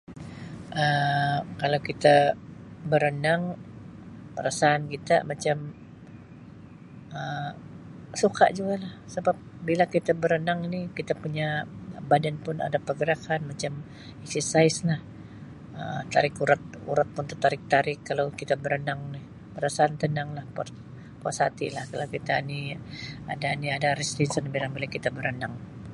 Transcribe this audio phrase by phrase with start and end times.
[0.83, 2.15] Um Kalau kita
[2.91, 3.41] berenang
[4.35, 5.57] perasaan kita macam
[7.17, 7.53] Um
[8.21, 9.37] suka juga lah sabab
[9.67, 11.47] bila kita berenang ini kita punya
[12.09, 13.71] badan pun ada pegerakan macam
[14.25, 15.01] iksisais lah
[15.79, 16.61] Um tarik urat
[16.91, 19.21] urat pun tetarik tarik kalau kita berenang ni
[19.55, 22.59] perasaan tenang lah pu-puas hati lah kalau kita ni
[23.33, 24.45] ada ni ada rilis tensen
[24.75, 25.53] bila kita berenang.